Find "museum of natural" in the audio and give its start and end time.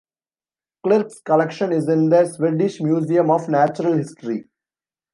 2.81-3.93